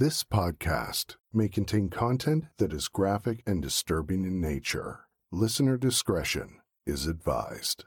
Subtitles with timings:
[0.00, 5.00] This podcast may contain content that is graphic and disturbing in nature.
[5.30, 7.84] Listener discretion is advised.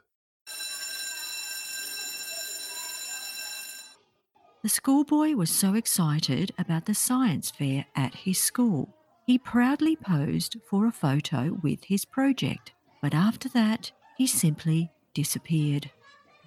[4.62, 8.94] The schoolboy was so excited about the science fair at his school.
[9.26, 12.70] He proudly posed for a photo with his project,
[13.02, 15.90] but after that, he simply disappeared.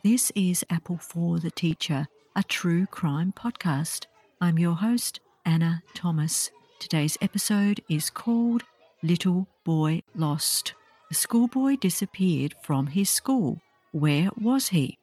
[0.01, 2.07] This is Apple for the Teacher,
[2.37, 4.05] a true crime podcast.
[4.39, 6.51] I'm your host, Ana Thomas.
[6.77, 8.63] Today's episode is called
[9.01, 10.73] Little Boy Lost.
[11.07, 13.61] The schoolboy disappeared from his school.
[13.93, 14.97] Where was he?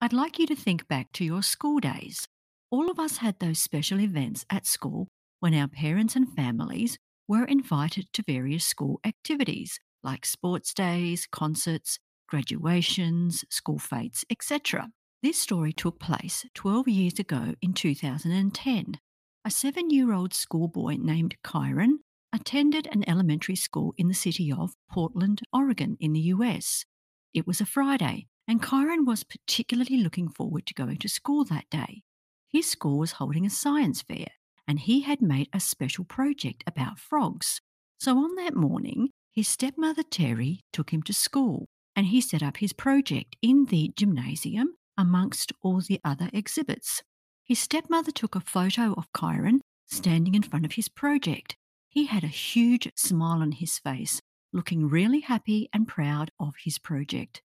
[0.00, 2.28] I'd like you to think back to your school days.
[2.70, 5.08] All of us had those special events at school
[5.40, 11.98] when our parents and families were invited to various school activities like sports days, concerts,
[12.28, 14.88] graduations, school fetes, etc.
[15.22, 18.98] This story took place 12 years ago in 2010.
[19.44, 21.98] A seven year old schoolboy named Kyron
[22.32, 26.84] attended an elementary school in the city of Portland, Oregon, in the US.
[27.32, 31.70] It was a Friday, and Kyron was particularly looking forward to going to school that
[31.70, 32.02] day.
[32.48, 34.26] His school was holding a science fair,
[34.66, 37.60] and he had made a special project about frogs.
[38.00, 42.56] So on that morning, his stepmother Terri took him to school, and he set up
[42.56, 47.02] his project in the gymnasium amongst all the other exhibits.
[47.44, 51.56] His stepmother took a photo of Kyron standing in front of his project.
[51.88, 54.20] He had a huge smile on his face,
[54.52, 57.42] looking really happy and proud of his project.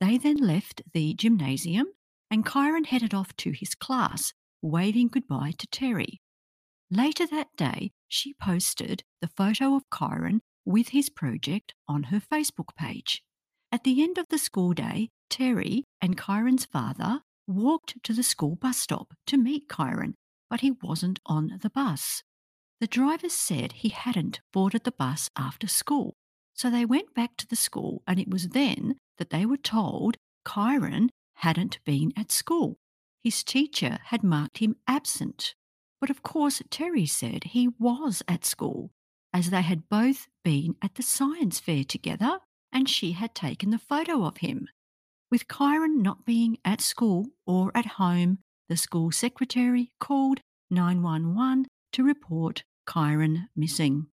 [0.00, 1.86] They then left the gymnasium
[2.30, 6.20] and Kyron headed off to his class, waving goodbye to Terri.
[6.90, 12.74] Later that day, she posted the photo of Kyron with his project on her Facebook
[12.76, 13.22] page.
[13.72, 18.56] At the end of the school day, Terri and Kyron's father walked to the school
[18.56, 20.14] bus stop to meet Kyron,
[20.48, 22.24] but he wasn't on the bus.
[22.80, 26.14] The driver said he hadn't boarded the bus after school,
[26.52, 30.16] so they went back to the school, and it was then that they were told
[30.44, 32.76] Kyron hadn't been at school.
[33.22, 35.54] His teacher had marked him absent.
[36.00, 38.90] But of course, Terri said he was at school,
[39.32, 42.40] as they had both been at the science fair together
[42.72, 44.68] and she had taken the photo of him.
[45.30, 48.38] With Kyron not being at school or at home,
[48.68, 54.06] the school secretary called 911 to report Kyron missing.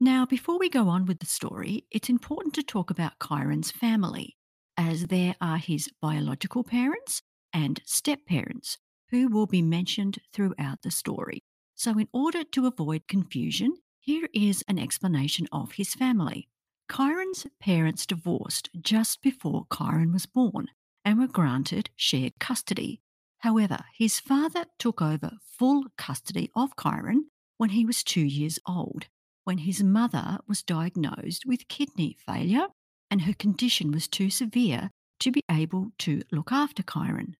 [0.00, 4.36] Now, before we go on with the story, it's important to talk about Kyron's family,
[4.76, 8.78] as there are his biological parents and step parents
[9.10, 11.42] who will be mentioned throughout the story.
[11.74, 16.48] So, in order to avoid confusion, here is an explanation of his family.
[16.90, 20.66] Kyron's parents divorced just before Kyron was born
[21.04, 23.00] and were granted shared custody.
[23.38, 27.26] However, his father took over full custody of Kyron
[27.58, 29.06] when he was two years old,
[29.44, 32.66] when his mother was diagnosed with kidney failure
[33.08, 34.90] and her condition was too severe
[35.20, 37.34] to be able to look after Kyron.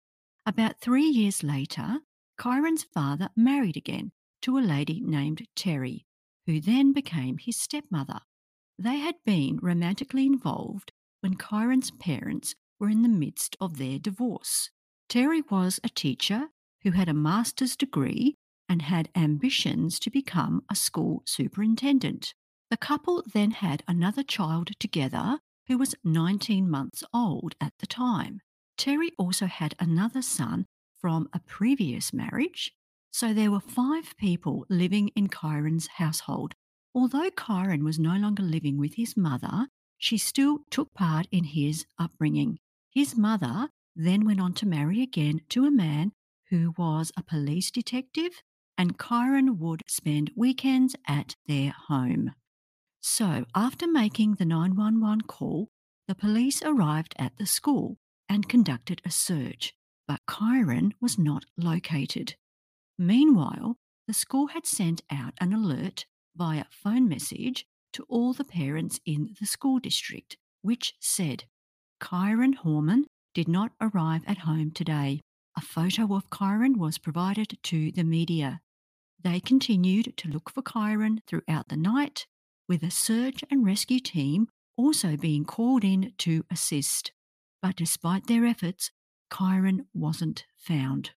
[0.45, 1.99] About three years later,
[2.39, 4.13] Kyron's father married again
[4.43, 6.05] to a lady named Terri,
[6.45, 8.21] who then became his stepmother.
[8.83, 14.71] They had been romantically involved when Kyron's parents were in the midst of their divorce.
[15.07, 16.47] Terri was a teacher
[16.81, 18.37] who had a master's degree
[18.67, 22.33] and had ambitions to become a school superintendent.
[22.71, 25.37] The couple then had another child together
[25.67, 28.41] who was 19 months old at the time.
[28.79, 30.65] Terri also had another son
[30.99, 32.71] from a previous marriage,
[33.11, 36.55] so there were five people living in Kyron's household
[36.93, 41.85] Although Kyron was no longer living with his mother, she still took part in his
[41.97, 42.59] upbringing.
[42.89, 46.11] His mother then went on to marry again to a man
[46.49, 48.41] who was a police detective,
[48.77, 52.31] and Kyron would spend weekends at their home.
[52.99, 55.69] So, after making the 911 call,
[56.07, 57.97] the police arrived at the school
[58.27, 59.73] and conducted a search,
[60.07, 62.35] but Kyron was not located.
[62.97, 63.77] Meanwhile,
[64.07, 66.05] the school had sent out an alert
[66.35, 71.45] via phone message to all the parents in the school district, which said,
[72.01, 75.21] Kyron Horman did not arrive at home today.
[75.57, 78.61] A photo of Kyron was provided to the media.
[79.21, 82.25] They continued to look for Kyron throughout the night,
[82.67, 87.11] with a search and rescue team also being called in to assist.
[87.61, 88.91] But despite their efforts,
[89.31, 91.11] Kyron wasn't found.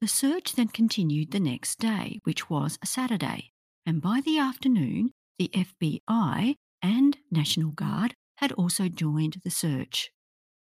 [0.00, 3.51] The search then continued the next day, which was a Saturday
[3.86, 10.10] and by the afternoon, the FBI and National Guard had also joined the search.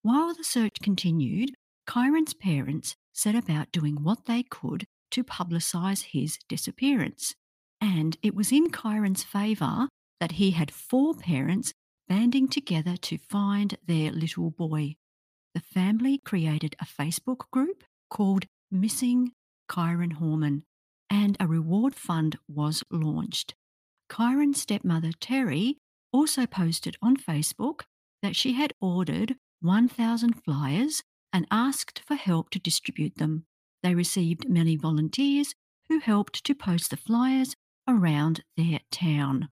[0.03, 1.55] While the search continued,
[1.87, 7.35] Kyron's parents set about doing what they could to publicise his disappearance.
[7.81, 9.89] And it was in Kyron's favour
[10.21, 11.73] that he had four parents
[12.09, 14.97] banding together to find their little boy.
[15.55, 19.33] The family created a Facebook group called Missing
[19.71, 20.63] Kyron Horman,
[21.15, 23.55] and a reward fund was launched.
[24.11, 25.77] Kyron's stepmother Terri
[26.13, 27.83] also posted on Facebook
[28.21, 33.47] that she had ordered 1,000 flyers and asked for help to distribute them.
[33.85, 35.55] They received many volunteers
[35.89, 37.55] who helped to post the flyers
[37.87, 39.51] around their town.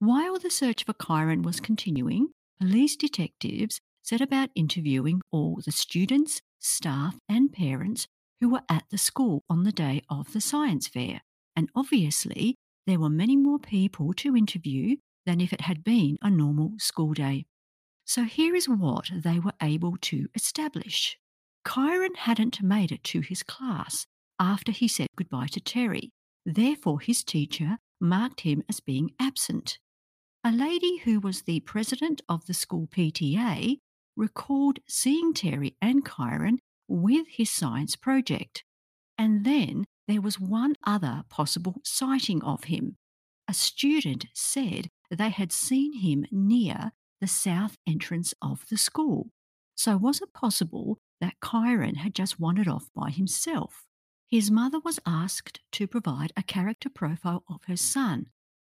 [0.00, 2.28] While the search for Kyron was continuing,
[2.60, 8.06] police detectives set about interviewing all the students, staff, and parents
[8.40, 11.22] who were at the school on the day of the science fair.
[11.56, 14.96] And obviously, there were many more people to interview
[15.26, 17.46] than if it had been a normal school day.
[18.04, 21.16] So here is what they were able to establish.
[21.66, 24.06] Kyron hadn't made it to his class
[24.38, 26.10] after he said goodbye to Terri.
[26.44, 29.78] Therefore, his teacher marked him as being absent.
[30.44, 33.78] A lady who was the president of the school PTA
[34.14, 36.58] recalled seeing Terri and Kyron
[36.88, 38.64] with his science project.
[39.16, 42.96] And then there was one other possible sighting of him.
[43.48, 49.30] A student said they had seen him near the south entrance of the school.
[49.76, 53.84] So, was it possible that Kyron had just wandered off by himself?
[54.28, 58.26] His mother was asked to provide a character profile of her son.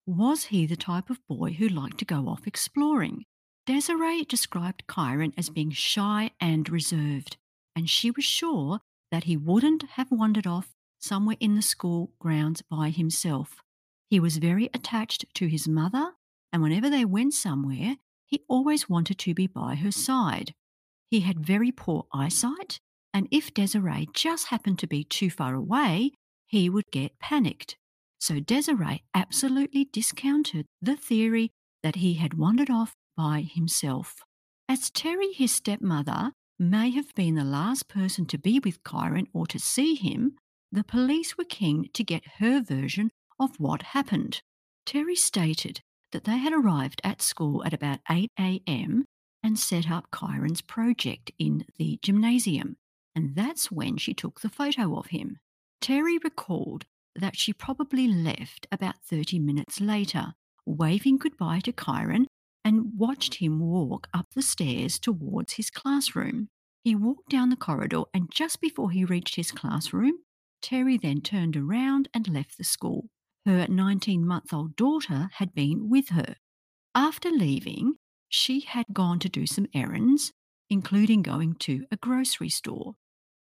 [0.06, 3.25] Was he the type of boy who liked to go off exploring?
[3.66, 7.38] Desiree described Kyron as being shy and reserved,
[7.75, 8.81] and she was sure
[9.12, 13.62] that he wouldn't have wandered off somewhere in the school grounds by himself.
[14.09, 16.12] He was very attached to his mother,
[16.51, 20.53] and whenever they went somewhere, he always wanted to be by her side.
[21.09, 22.79] He had very poor eyesight,
[23.13, 26.12] and if Desiree just happened to be too far away,
[26.47, 27.77] he would get panicked.
[28.19, 31.51] So Desiree absolutely discounted the theory
[31.83, 34.17] that he had wandered off by himself.
[34.69, 36.31] As Terri, his stepmother,
[36.62, 40.36] may have been the last person to be with Kyron or to see him,
[40.72, 43.10] the police were keen to get her version
[43.40, 44.42] of what happened.
[44.86, 45.81] Terri stated
[46.12, 49.06] that they had arrived at school at about 8 a.m.
[49.42, 52.75] and set up Kyron's project in the gymnasium,
[53.16, 55.38] and that's when she took the photo of him.
[55.81, 56.86] Terri recalled
[57.16, 60.34] that she probably left about 30 minutes later,
[60.66, 62.25] waving goodbye to Kyron
[62.63, 66.50] and watched him walk up the stairs towards his classroom.
[66.84, 70.13] He walked down the corridor, and just before he reached his classroom,
[70.62, 73.10] Terri then turned around and left the school.
[73.46, 76.36] Her 19 month old daughter had been with her.
[76.94, 77.96] After leaving,
[78.30, 80.31] she had gone to do some errands,
[80.69, 82.96] including going to a grocery store.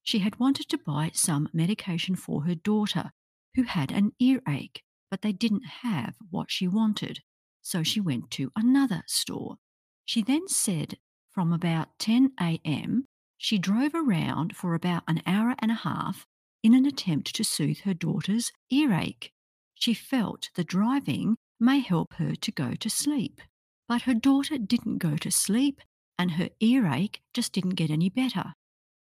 [0.02, 3.10] She had wanted to buy some medication for her daughter,
[3.54, 7.20] who had an earache, but they didn't have what she wanted
[7.66, 9.56] so she went to another store.
[10.04, 10.98] She then said
[11.32, 16.26] from about 10 a.m., she drove around for about an hour and a half
[16.62, 19.32] in an attempt to soothe her daughter's earache.
[19.74, 23.40] She felt the driving may help her to go to sleep.
[23.88, 25.80] But her daughter didn't go to sleep
[26.16, 28.54] and her earache just didn't get any better.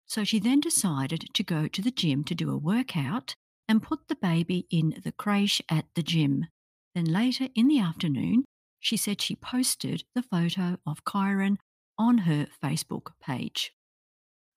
[0.06, 3.34] So she then decided to go to the gym to do a workout
[3.68, 6.46] and put the baby in the creche at the gym.
[6.94, 8.44] Then later in the afternoon,
[8.82, 11.56] she said she posted the photo of Kyron
[11.96, 13.72] on her Facebook page.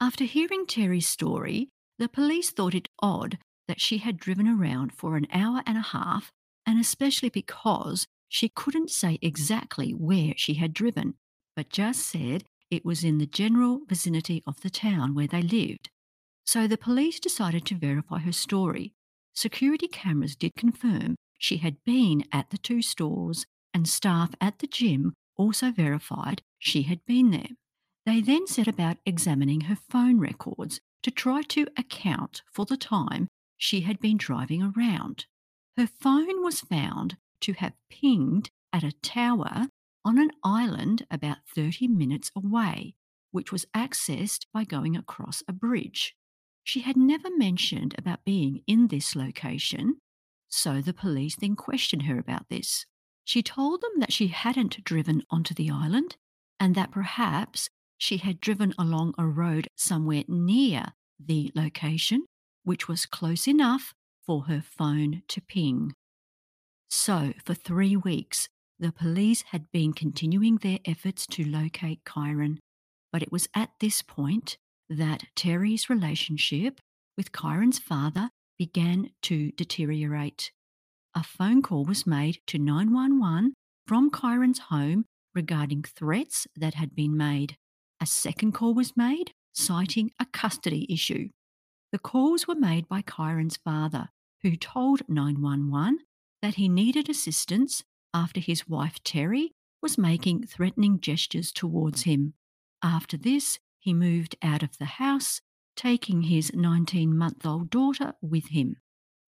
[0.01, 5.15] After hearing Terri's story, the police thought it odd that she had driven around for
[5.15, 6.31] an hour and a half,
[6.65, 11.13] and especially because she couldn't say exactly where she had driven,
[11.55, 15.89] but just said it was in the general vicinity of the town where they lived.
[16.47, 18.93] So the police decided to verify her story.
[19.35, 24.67] Security cameras did confirm she had been at the two stores and staff at the
[24.67, 27.49] gym also verified she had been there.
[28.05, 33.27] They then set about examining her phone records to try to account for the time
[33.57, 35.25] she had been driving around.
[35.75, 39.67] Her phone was found to have pinged at a tower
[40.05, 42.95] on an island about 30 minutes away,
[43.31, 46.15] which was accessed by going across a bridge.
[46.63, 49.97] She had never mentioned about being in this location,
[50.47, 52.85] so the police then questioned her about this.
[53.25, 56.15] She told them that she hadn't driven onto the island
[56.59, 62.25] and that perhaps she had driven along a road somewhere near the location,
[62.63, 63.93] which was close enough
[64.25, 65.93] for her phone to ping.
[66.89, 68.47] So, for three weeks,
[68.79, 72.57] the police had been continuing their efforts to locate Kyron,
[73.11, 74.57] but it was at this point
[74.89, 76.79] that Terri's relationship
[77.17, 80.51] with Kyron's father began to deteriorate.
[81.17, 83.53] A phone call was made to 911
[83.87, 87.55] from Kyron's home regarding threats that had been made.
[88.01, 91.29] A second call was made, citing a custody issue.
[91.93, 94.09] The calls were made by Kyron's father,
[94.41, 95.99] who told 911
[96.41, 102.33] that he needed assistance after his wife Terri was making threatening gestures towards him.
[102.83, 105.39] After this, he moved out of the house,
[105.77, 108.75] taking his 19 month old daughter with him.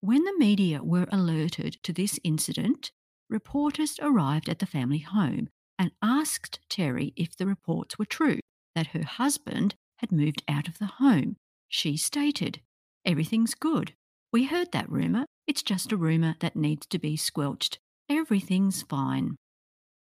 [0.02, 2.92] When the media were alerted to this incident,
[3.30, 5.50] reporters arrived at the family home
[5.80, 8.40] and asked Terri if the reports were true
[8.76, 11.36] that her husband had moved out of the home.
[11.68, 12.62] She stated,
[13.06, 13.94] Everything's good.
[14.32, 15.26] We heard that rumour.
[15.48, 17.80] It's just a rumour that needs to be squelched.
[18.08, 19.36] Everything's fine.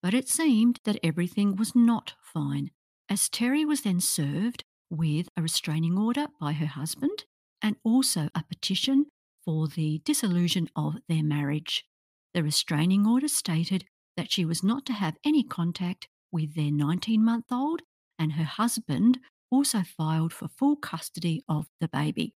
[0.03, 2.71] But it seemed that everything was not fine,
[3.09, 7.25] as Terri was then served with a restraining order by her husband
[7.63, 9.07] and also a petition
[9.47, 11.85] for the dissolution of their marriage.
[12.35, 13.87] The restraining order stated
[14.17, 17.81] that she was not to have any contact with their 19 month old,
[18.19, 22.35] and her husband also filed for full custody of the baby.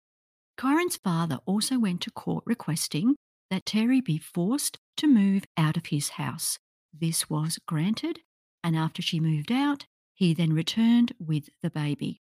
[0.56, 3.16] Kyron's father also went to court requesting
[3.50, 6.58] that Terri be forced to move out of his house.
[6.98, 8.20] This was granted,
[8.62, 12.20] and after she moved out, he then returned with the baby.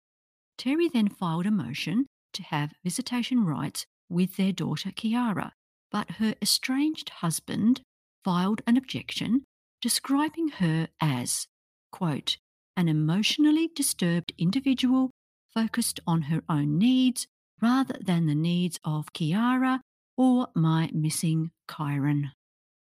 [0.58, 5.52] Terri then filed a motion to have visitation rights with their daughter Kiara,
[5.90, 7.82] but her estranged husband
[8.24, 9.44] filed an objection
[9.80, 11.46] describing her as,
[11.92, 12.36] quote,
[12.76, 15.10] an emotionally disturbed individual
[15.52, 17.26] focused on her own needs
[17.60, 19.80] rather than the needs of Kiara
[20.16, 22.32] or my missing Kyron.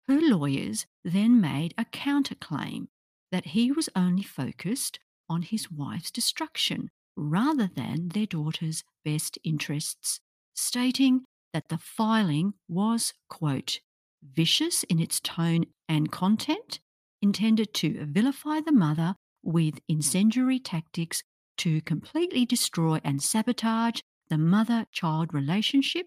[0.08, 2.88] Her lawyers then made a counterclaim
[3.30, 10.20] that he was only focused on his wife's destruction rather than their daughter's best interests,
[10.54, 13.80] stating that the filing was, quote,
[14.22, 16.80] vicious in its tone and content,
[17.20, 21.22] intended to vilify the mother with incendiary tactics
[21.58, 26.06] to completely destroy and sabotage the mother child relationship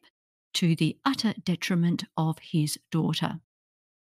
[0.53, 3.39] to the utter detriment of his daughter.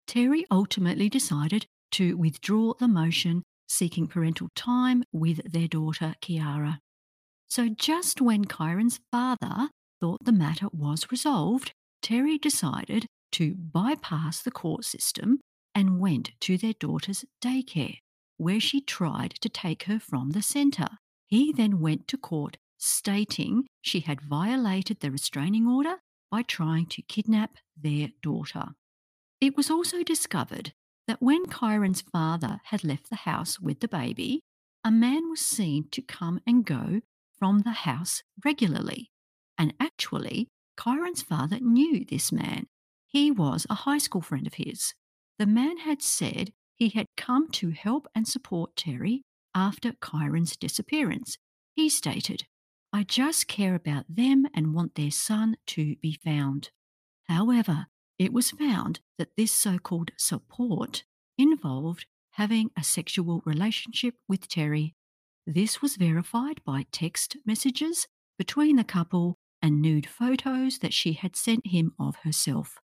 [0.08, 6.80] Terri ultimately decided to withdraw the motion seeking parental time with their daughter Kiara.
[7.48, 9.70] So, just when Kyron's father
[10.06, 15.40] thought the matter was resolved, Terri decided to bypass the court system
[15.74, 17.98] and went to their daughter's daycare,
[18.38, 21.00] where she tried to take her from the centre.
[21.26, 25.96] He then went to court stating she had violated the restraining order
[26.30, 28.76] by trying to kidnap their daughter.
[29.42, 30.74] It was also discovered
[31.08, 34.42] that when Kyron's father had left the house with the baby,
[34.84, 37.02] a man was seen to come and go
[37.40, 39.10] from the house regularly.
[39.58, 40.48] And actually,
[40.78, 42.68] Kyron's father knew this man.
[43.08, 44.94] He was a high school friend of his.
[45.40, 49.22] The man had said he had come to help and support Terri
[49.54, 51.38] after Kyron's disappearance.
[51.76, 52.44] He stated,
[52.92, 56.70] I just care about them and want their son to be found.
[57.28, 61.04] However, it was found that this so called support
[61.38, 64.94] involved having a sexual relationship with Terri.
[65.48, 68.08] This was verified by text messages
[68.38, 72.78] between the couple and nude photos that she had sent him of herself.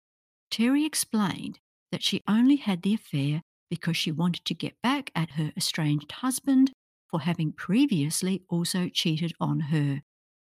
[0.50, 1.58] Terri explained
[1.92, 6.10] that she only had the affair because she wanted to get back at her estranged
[6.10, 6.72] husband
[7.06, 10.00] for having previously also cheated on her,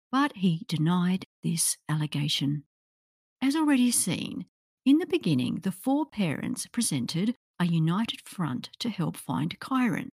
[0.10, 2.64] but he denied this allegation.
[3.42, 4.46] As already seen,
[4.86, 10.08] in the beginning, the four parents presented a united front to help find Kyron,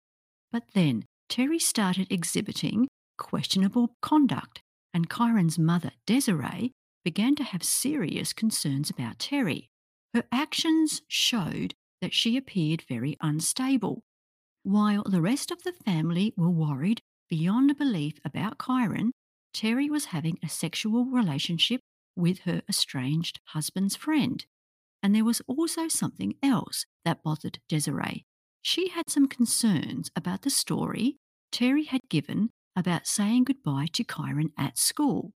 [0.50, 4.62] but then Terri started exhibiting questionable conduct,
[4.96, 6.72] and Kyron's mother, Desiree,
[7.04, 9.68] began to have serious concerns about Terri.
[10.14, 14.00] Her actions showed that she appeared very unstable.
[14.62, 19.10] While the rest of the family were worried beyond belief about Kyron,
[19.54, 21.82] Terri was having a sexual relationship
[22.16, 24.46] with her estranged husband's friend.
[25.02, 28.24] And there was also something else that bothered Desiree.
[28.62, 31.18] She had some concerns about the story
[31.52, 35.32] Terri had given about saying goodbye to Kyron at school.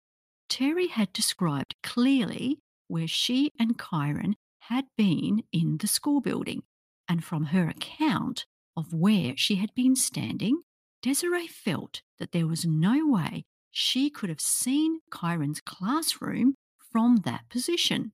[0.50, 6.64] Terri had described clearly where she and Kyron had been in the school building,
[7.08, 10.62] and from her account of where she had been standing,
[11.02, 16.56] Desiree felt that there was no way she could have seen Kyron's classroom
[16.92, 18.12] from that position.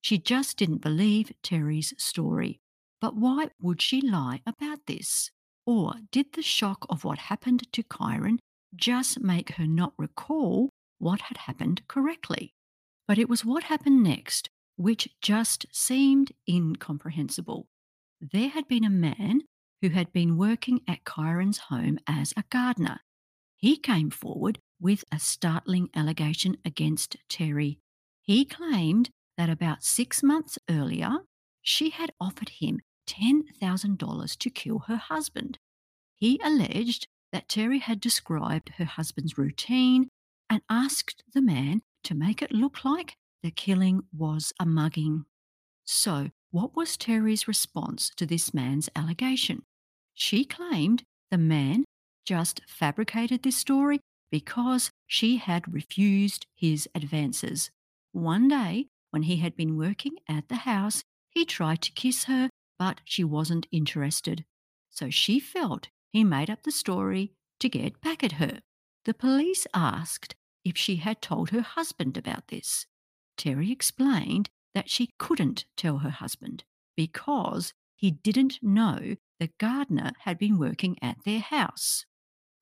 [0.00, 2.60] She just didn't believe Terri's story.
[3.00, 5.30] But why would she lie about this?
[5.66, 8.38] Or did the shock of what happened to Kyron
[8.74, 12.54] just make her not recall what had happened correctly.
[13.06, 17.66] But it was what happened next which just seemed incomprehensible.
[18.20, 19.42] There had been a man
[19.80, 23.00] who had been working at Kyron's home as a gardener.
[23.56, 27.78] He came forward with a startling allegation against Terri.
[28.22, 31.18] He claimed that about six months earlier,
[31.60, 35.58] she had offered him $10,000 to kill her husband.
[36.16, 40.08] He alleged that Terri had described her husband's routine
[40.50, 45.24] and asked the man to make it look like the killing was a mugging.
[45.84, 49.62] So, what was Terri's response to this man's allegation?
[50.14, 51.84] She claimed the man
[52.24, 57.70] just fabricated this story because she had refused his advances.
[58.12, 62.50] One day, when he had been working at the house, he tried to kiss her,
[62.78, 64.44] but she wasn't interested.
[64.90, 68.60] So she felt he made up the story to get back at her.
[69.04, 72.86] The police asked if she had told her husband about this.
[73.36, 76.64] Terri explained that she couldn't tell her husband
[76.96, 82.04] because he didn't know the gardener had been working at their house.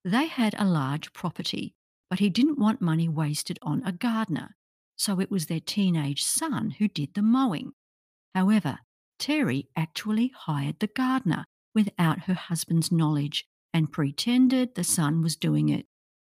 [0.05, 1.75] They had a large property,
[2.09, 4.57] but he didn't want money wasted on a gardener,
[4.97, 7.73] so it was their teenage son who did the mowing.
[8.35, 8.79] However,
[9.19, 15.69] Terri actually hired the gardener without her husband's knowledge and pretended the son was doing
[15.69, 15.87] it.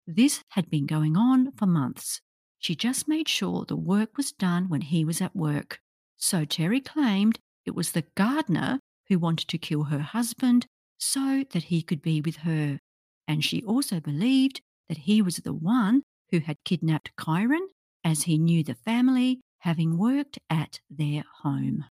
[0.05, 2.21] This had been going on for months.
[2.57, 5.79] She just made sure the work was done when he was at work.
[6.17, 10.65] So Terri claimed it was the gardener who wanted to kill her husband
[10.97, 12.79] so that he could be with her.
[13.27, 17.67] And she also believed that he was the one who had kidnapped Kyron,
[18.03, 21.85] as he knew the family, having worked at their home.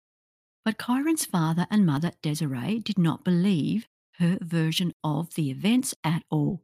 [0.65, 6.23] But Kyron's father and mother, Desiree, did not believe her version of the events at
[6.31, 6.63] all.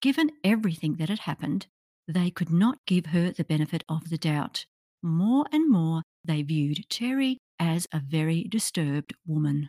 [0.00, 1.66] Given everything that had happened,
[2.08, 4.64] they could not give her the benefit of the doubt.
[5.02, 9.68] More and more, they viewed Terri as a very disturbed woman.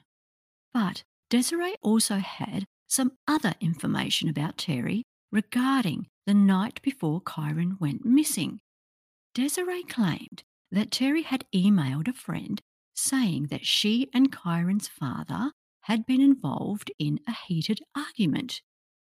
[0.73, 8.05] But Desiree also had some other information about Terri regarding the night before Kyron went
[8.05, 8.59] missing.
[9.33, 12.61] Desiree claimed that Terri had emailed a friend
[12.93, 15.51] saying that she and Kyron's father
[15.81, 18.61] had been involved in a heated argument.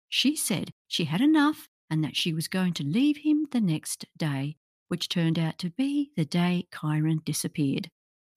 [0.09, 4.05] She said she had enough and that she was going to leave him the next
[4.17, 4.57] day,
[4.89, 7.91] which turned out to be the day Kyron disappeared.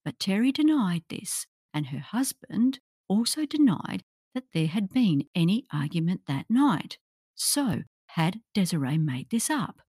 [0.05, 6.21] But Terri denied this, and her husband also denied that there had been any argument
[6.27, 6.97] that night.
[7.35, 9.81] So, had Desiree made this up?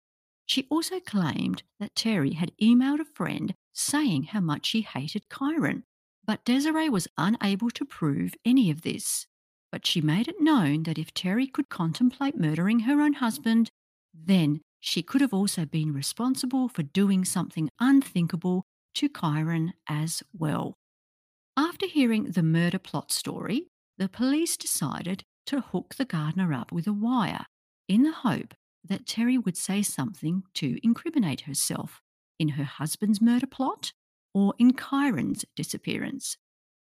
[0.47, 5.83] She also claimed that Terri had emailed a friend saying how much she hated Kyron.
[6.25, 9.27] but Desiree was unable to prove any of this
[9.71, 13.71] but she made it known that if Terri could contemplate murdering her own husband,
[14.15, 20.75] then she could have also been responsible for doing something unthinkable to Kyron as well.
[21.57, 23.67] After hearing the murder plot story,
[23.99, 27.47] the police decided to hook the gardener up with a wire
[27.89, 28.55] in the hope
[28.85, 32.01] that Terri would say something to incriminate herself
[32.39, 33.93] in her husband's murder plot
[34.35, 36.37] or in Kyron's disappearance.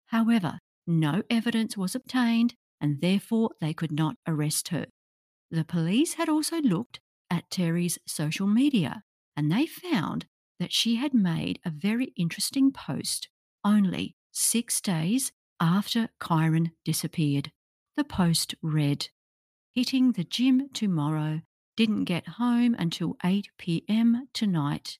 [0.06, 4.86] However, no evidence was obtained and therefore they could not arrest her.
[5.50, 9.02] The police had also looked at Terri's social media
[9.36, 10.26] and they found
[10.58, 13.28] that she had made a very interesting post
[13.64, 17.50] only six days after Kyron disappeared.
[17.96, 19.08] The post read,
[19.74, 21.40] Hitting the gym tomorrow,
[21.76, 24.98] didn't get home until 8 pm tonight.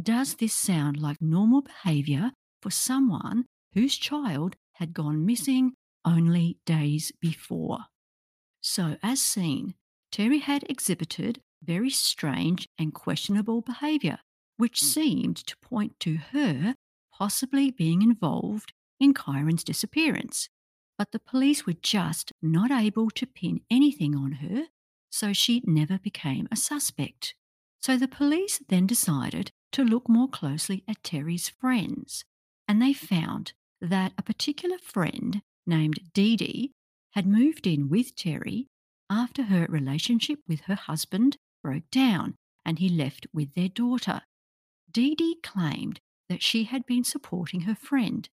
[0.00, 5.72] Does this sound like normal behaviour for someone whose child had gone missing
[6.04, 7.78] only days before.
[8.60, 9.74] So, as seen,
[10.12, 14.18] Terri had exhibited very strange and questionable behaviour,
[14.56, 14.86] which hmm.
[14.86, 16.74] seemed to point to her
[17.12, 20.48] possibly being involved in Kyron's disappearance.
[20.98, 24.66] But the police were just not able to pin anything on her,
[25.10, 27.34] so she never became a suspect.
[27.80, 32.24] So the police then decided to look more closely at Terri's friends,
[32.68, 36.72] and they found that a particular friend named Dee Dee
[37.12, 38.66] had moved in with Terri
[39.10, 44.22] after her relationship with her husband broke down and he left with their daughter.
[44.90, 48.28] Dee Dee claimed that she had been supporting her friend.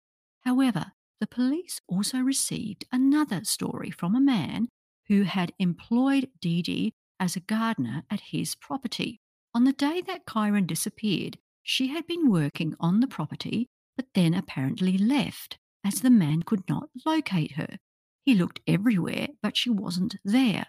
[0.40, 4.68] However, the police also received another story from a man
[5.08, 9.20] who had employed Dee Dee as a gardener at his property.
[9.54, 14.34] On the day that Kyron disappeared, she had been working on the property but then
[14.34, 17.78] apparently left as the man could not locate her.
[18.24, 20.66] He looked everywhere, but she wasn't there.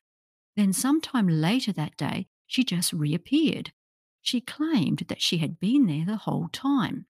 [0.56, 3.71] Then, sometime later that day, she just reappeared.
[4.21, 7.06] She claimed that she had been there the whole time.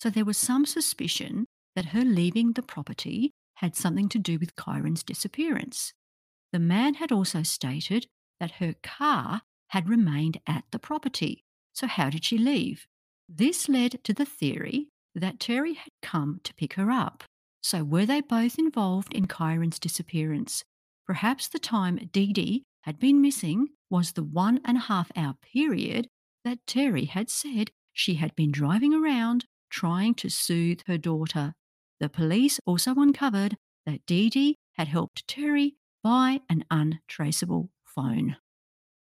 [0.00, 4.56] So there was some suspicion that her leaving the property had something to do with
[4.56, 5.94] Kyron's disappearance.
[6.52, 8.06] The man had also stated
[8.38, 11.44] that her car had remained at the property.
[11.72, 12.86] So, how did she leave?
[13.28, 17.24] This led to the theory that Terri had come to pick her up.
[17.62, 20.64] So, were they both involved in Kyron's disappearance?
[21.06, 25.34] Perhaps the time Dee Dee had been missing was the one and a half hour
[25.42, 26.08] period
[26.44, 31.52] that Terri had said she had been driving around trying to soothe her daughter.
[31.98, 38.36] The police also uncovered that Dee Dee had helped Terri buy an untraceable phone.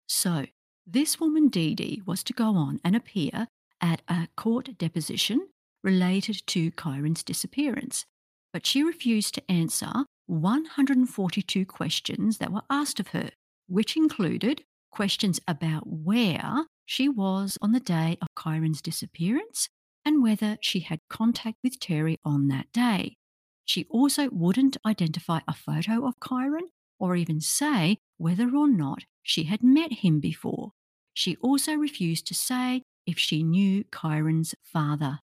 [0.09, 0.47] So,
[0.87, 3.47] this woman Dee Dee was to go on and appear
[3.79, 5.47] at a court deposition
[5.83, 8.05] related to Kyron's disappearance,
[8.51, 9.91] but she refused to answer
[10.25, 13.29] 142 questions that were asked of her,
[13.67, 19.69] which included questions about where she was on the day of Kyron's disappearance
[20.03, 23.15] and whether she had contact with Terri on that day.
[23.63, 26.69] She also wouldn't identify a photo of Kyron
[26.99, 30.71] or even say whether or not she had met him before.
[31.13, 35.19] She also refused to say if she knew Kyron's father.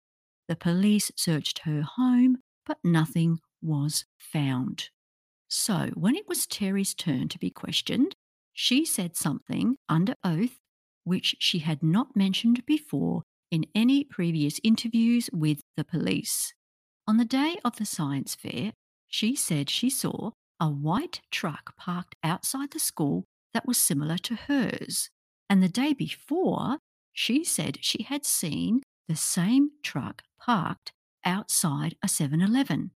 [0.48, 2.38] The police searched her home,
[2.68, 4.90] but nothing was found.
[5.48, 8.16] So, when it was Terri's turn to be questioned,
[8.54, 10.60] she said something under oath
[11.04, 16.54] which she had not mentioned before in any previous interviews with the police.
[17.08, 18.74] On the day of the science fair,
[19.08, 24.36] she said she saw a white truck parked outside the school that was similar to
[24.36, 25.10] hers.
[25.50, 26.78] And the day before,
[27.14, 30.92] she said she had seen the same truck parked
[31.24, 32.92] outside a 7 Eleven.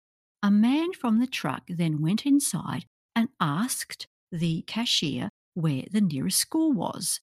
[0.42, 6.38] A man from the truck then went inside and asked the cashier where the nearest
[6.38, 7.20] school was,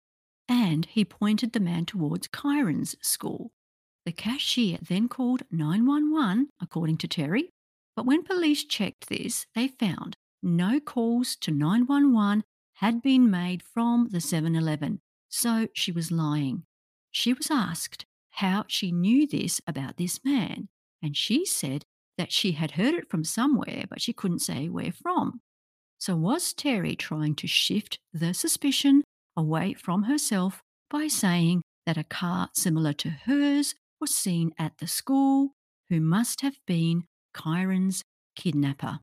[0.48, 3.52] and he pointed the man towards Kyron's school.
[4.06, 7.50] The cashier then called 911, according to Terri,
[7.96, 12.44] but when police checked this, they found no calls to 911
[12.76, 16.64] had been made from the 7 Eleven, so she was lying.
[17.12, 20.70] She was asked how she knew this about this man,
[21.02, 21.86] and she said
[22.18, 25.42] that she had heard it from somewhere, but she couldn't say where from.
[26.00, 29.04] So, was Terri trying to shift the suspicion
[29.38, 34.88] away from herself by saying that a car similar to hers was seen at the
[34.88, 35.54] school,
[35.90, 38.04] who must have been Kyron's
[38.36, 39.00] kidnapper?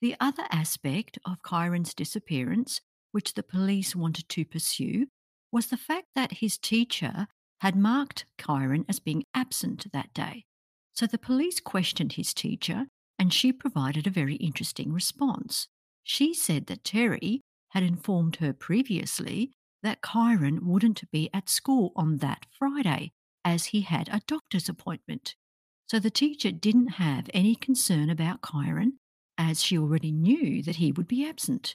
[0.00, 2.80] The other aspect of Kyron's disappearance,
[3.18, 5.04] which the police wanted to pursue,
[5.50, 7.26] was the fact that his teacher
[7.60, 10.44] had marked Kyron as being absent that day.
[10.92, 12.86] So the police questioned his teacher,
[13.18, 15.66] and she provided a very interesting response.
[16.04, 19.50] She said that Terri had informed her previously
[19.82, 23.10] that Kyron wouldn't be at school on that Friday,
[23.44, 25.34] as he had a doctor's appointment.
[25.88, 28.92] So the teacher didn't have any concern about Kyron,
[29.36, 31.74] as she already knew that he would be absent.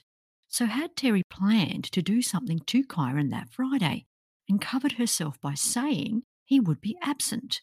[0.54, 4.06] So, had Terri planned to do something to Kyron that Friday
[4.48, 7.60] and covered herself by saying he would be absent?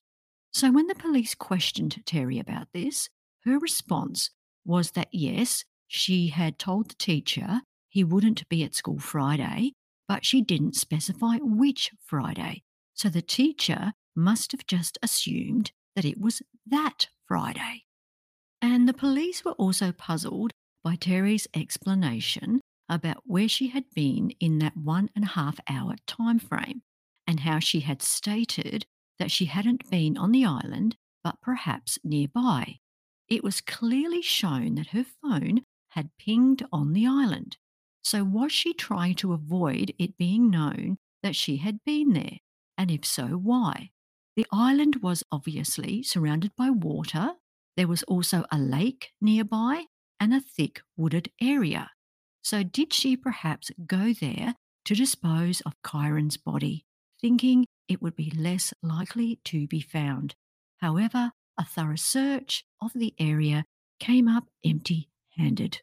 [0.51, 3.08] So, when the police questioned Terri about this,
[3.45, 4.30] her response
[4.65, 9.71] was that yes, she had told the teacher he wouldn't be at school Friday,
[10.10, 12.62] but she didn't specify which Friday.
[12.93, 17.86] So the teacher must have just assumed that it was that Friday.
[18.62, 20.51] And the police were also puzzled
[20.84, 22.60] by Terri's explanation
[22.91, 26.84] about where she had been in that one and a half hour time frame
[27.25, 28.86] and how she had stated
[29.17, 32.75] that she hadn't been on the island but perhaps nearby.
[33.27, 37.58] It was clearly shown that her phone had pinged on the island.
[38.04, 42.39] So, was she trying to avoid it being known that she had been there?
[42.77, 43.91] And if so, why?
[44.36, 47.34] The island was obviously surrounded by water
[47.77, 49.86] there was also a lake nearby
[50.19, 51.91] and a thick wooded area.
[52.41, 56.86] So, did she perhaps go there to dispose of Kyron's body,
[57.19, 60.36] thinking it would be less likely to be found?
[60.77, 63.65] However, a thorough search of the area
[63.99, 65.82] came up empty handed.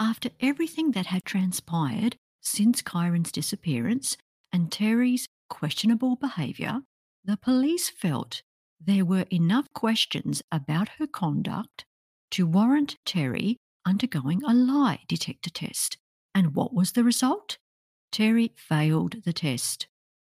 [0.00, 4.16] After everything that had transpired since Kyron's disappearance
[4.52, 6.80] and Terri's questionable behaviour,
[7.24, 8.42] the police felt
[8.80, 11.84] there were enough questions about her conduct
[12.30, 13.56] to warrant Terri
[13.88, 15.96] undergoing a lie detector test.
[16.34, 17.56] And what was the result?
[18.12, 19.86] Terri failed the test.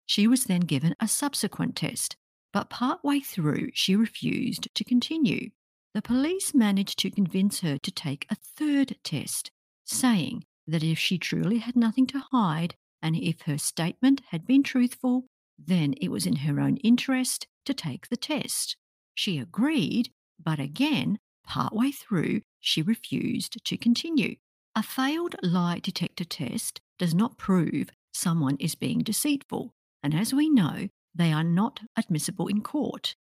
[0.04, 2.16] She was then given a subsequent test,
[2.52, 5.50] but partway through she refused to continue.
[5.94, 9.50] The police managed to convince her to take a third test,
[9.84, 14.62] saying that if she truly had nothing to hide and if her statement had been
[14.62, 15.24] truthful,
[15.58, 18.76] then it was in her own interest to take the test.
[19.14, 24.36] She agreed, but again, partway through, she refused to continue.
[24.74, 30.48] A failed lie detector test does not prove someone is being deceitful, and as we
[30.48, 33.16] know, they are not admissible in court.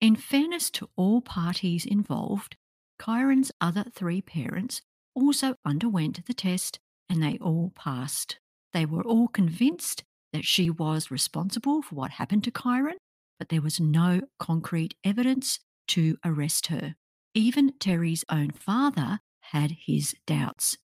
[0.00, 2.56] In fairness to all parties involved,
[2.98, 4.82] Kyron's other three parents
[5.14, 8.38] also underwent the test and they all passed.
[8.72, 12.96] They were all convinced that she was responsible for what happened to Kyron,
[13.38, 16.96] but there was no concrete evidence to arrest her.
[17.36, 19.20] Even Terri's own father
[19.52, 20.78] had his doubts.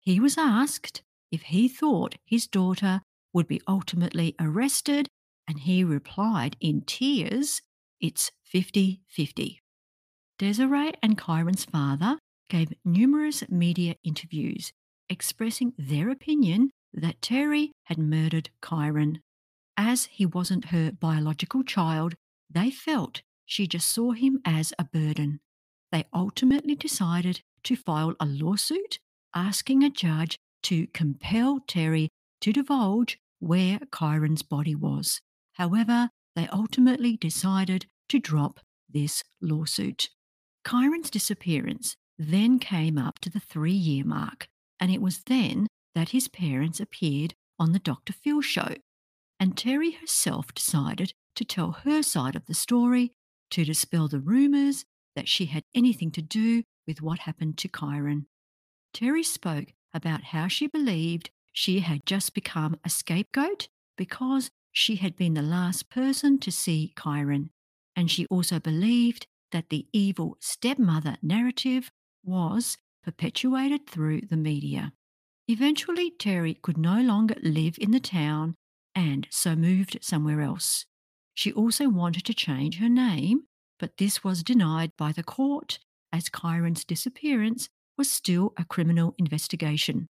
[0.00, 3.02] He was asked if he thought his daughter
[3.34, 5.08] would be ultimately arrested,
[5.46, 7.60] and he replied in tears,
[8.00, 9.60] It's 50 50.
[10.38, 12.18] Desiree and Kyron's father
[12.48, 14.72] gave numerous media interviews
[15.10, 19.18] expressing their opinion that Terri had murdered Kyron.
[19.76, 22.14] As he wasn't her biological child,
[22.48, 25.40] they felt she just saw him as a burden.
[25.90, 28.98] They ultimately decided to file a lawsuit
[29.34, 32.08] asking a judge to compel Terri
[32.40, 35.20] to divulge where Kyron's body was.
[35.54, 40.10] However, they ultimately decided to drop this lawsuit.
[40.64, 44.48] Kyron's disappearance then came up to the three year mark,
[44.80, 48.12] and it was then that his parents appeared on the Dr.
[48.12, 48.74] Phil show.
[49.40, 53.12] And Terri herself decided to tell her side of the story
[53.50, 54.84] to dispel the rumours
[55.18, 58.26] that she had anything to do with what happened to Kyron.
[58.94, 65.16] Terri spoke about how she believed she had just become a scapegoat because she had
[65.16, 67.48] been the last person to see Kyron,
[67.96, 71.90] and she also believed that the evil stepmother narrative
[72.24, 74.92] was perpetuated through the media.
[75.48, 78.54] Eventually, Terri could no longer live in the town
[78.94, 80.86] and so moved somewhere else.
[81.34, 83.47] She also wanted to change her name,
[83.78, 85.78] but this was denied by the court
[86.12, 90.06] as Kyron's disappearance was still a criminal investigation.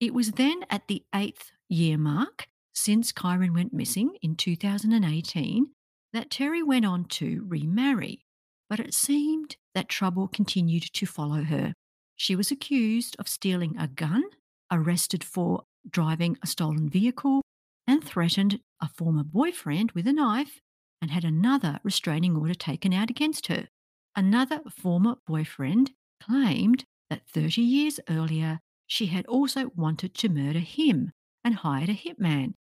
[0.00, 5.68] It was then at the eighth year mark since Kyron went missing in 2018
[6.12, 8.24] that Terri went on to remarry,
[8.68, 11.74] but it seemed that trouble continued to follow her.
[12.16, 14.24] She was accused of stealing a gun,
[14.70, 17.42] arrested for driving a stolen vehicle,
[17.86, 20.60] and threatened a former boyfriend with a knife
[21.00, 23.68] and had another restraining order taken out against her.
[24.16, 31.12] Another former boyfriend claimed that 30 years earlier she had also wanted to murder him
[31.42, 32.54] and hired a hitman.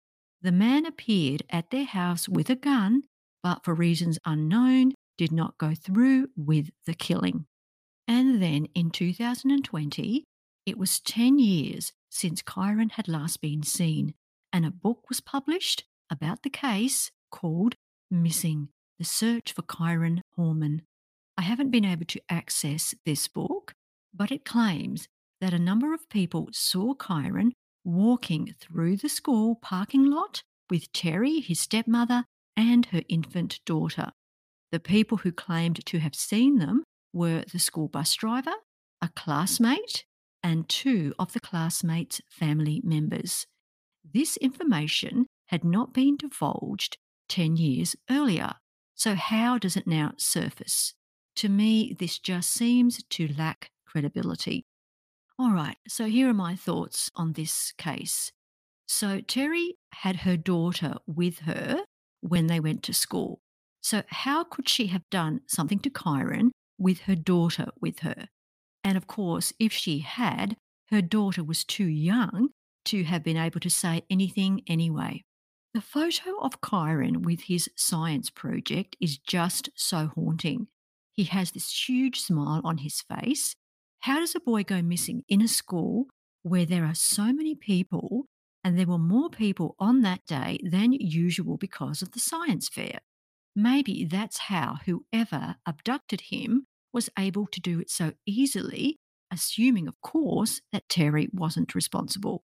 [0.41, 3.04] The man appeared at their house with a gun,
[3.44, 7.46] but for reasons unknown, did not go through with the killing.
[8.08, 10.24] And then in 2020,
[10.65, 14.13] it was 10 years since Kyron had last been seen,
[14.52, 17.76] and a book was published about the case called
[18.12, 18.67] Missing
[19.00, 20.82] The Search for Kyron Horman.
[21.38, 23.74] I haven't been able to access this book,
[24.13, 25.08] but it claims
[25.39, 27.52] that a number of people saw Kyron
[27.86, 32.26] walking through the school parking lot with Terri, his stepmother,
[32.58, 34.12] and her infant daughter.
[34.71, 38.54] The people who claimed to have seen them were the school bus driver,
[39.02, 40.06] a classmate,
[40.43, 43.45] and two of the classmates' family members.
[44.04, 46.97] This information had not been divulged
[47.32, 48.56] 10 years earlier.
[48.94, 50.94] So, how does it now surface?
[51.38, 54.65] To me, this just seems to lack credibility.
[55.39, 58.34] All right, so here are my thoughts on this case.
[58.86, 61.86] So, Terri had her daughter with her
[62.20, 63.39] when they went to school.
[63.82, 68.28] So, how could she have done something to Kyron with her daughter with her?
[68.84, 70.58] And of course, if she had,
[70.89, 72.50] her daughter was too young
[72.86, 75.24] to have been able to say anything anyway.
[75.74, 80.68] The photo of Kyron with his science project is just so haunting.
[81.14, 83.56] He has this huge smile on his face
[84.02, 86.08] how does a boy go missing in a school
[86.42, 88.26] where there are so many people
[88.64, 93.02] and there were more people on that day than usual because of the science fair?
[93.56, 98.98] Maybe that's how whoever abducted him was able to do it so easily,
[99.32, 102.44] assuming, of course, that Terri wasn't responsible.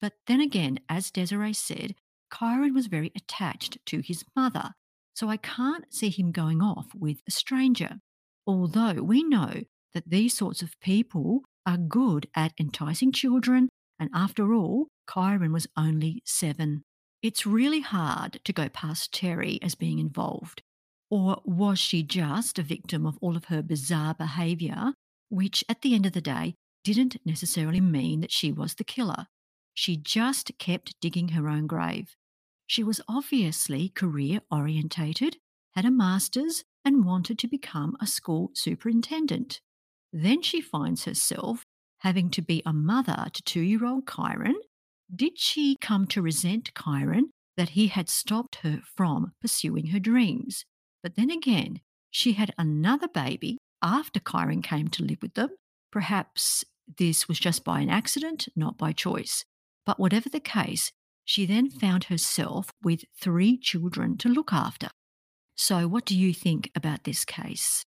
[0.00, 1.96] But then again, as Desiree said,
[2.32, 4.72] Kyron was very attached to his mother,
[5.14, 7.98] so I can't see him going off with a stranger.
[8.46, 9.62] Although we know
[9.94, 13.68] that these sorts of people are good at enticing children,
[13.98, 16.82] and after all, Kyron was only seven.
[17.22, 20.62] It's really hard to go past Terri as being involved.
[21.10, 24.94] Or was she just a victim of all of her bizarre behaviour,
[25.28, 29.26] which at the end of the day didn't necessarily mean that she was the killer.
[29.74, 32.16] She just kept digging her own grave.
[32.66, 35.36] She was obviously career orientated,
[35.72, 39.60] had a master's, and wanted to become a school superintendent.
[40.12, 41.64] Then she finds herself
[41.98, 44.56] having to be a mother to two year old Kyron.
[45.14, 50.64] Did she come to resent Kyron that he had stopped her from pursuing her dreams?
[51.02, 55.50] But then again, she had another baby after Kyron came to live with them.
[55.90, 56.64] Perhaps
[56.98, 59.44] this was just by an accident, not by choice.
[59.84, 60.92] But whatever the case,
[61.32, 64.90] she then found herself with three children to look after.
[65.56, 67.86] So, what do you think about this case?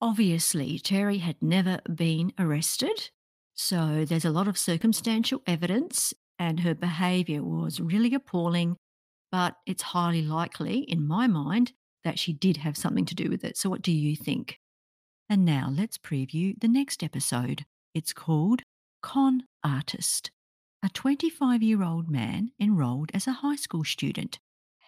[0.00, 3.10] Obviously, Terri had never been arrested,
[3.52, 8.76] so there's a lot of circumstantial evidence, and her behaviour was really appalling.
[9.32, 11.72] But it's highly likely, in my mind,
[12.04, 13.56] that she did have something to do with it.
[13.56, 14.60] So, what do you think?
[15.28, 17.64] And now let's preview the next episode.
[17.92, 18.62] It's called
[19.02, 20.30] Con Artist.
[20.84, 24.38] A 25 year old man enrolled as a high school student.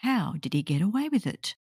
[0.02, 1.56] How did he get away with it?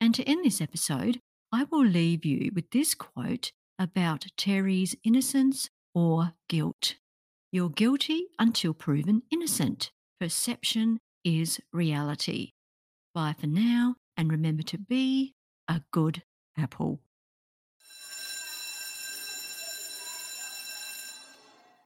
[0.00, 1.20] And to end this episode,
[1.52, 6.96] I will leave you with this quote about Terri's innocence or guilt.
[7.52, 9.92] You're guilty until proven innocent.
[10.18, 12.54] Perception is reality.
[13.14, 15.34] Bye for now, and remember to be
[15.68, 16.24] a good
[16.56, 16.98] apple.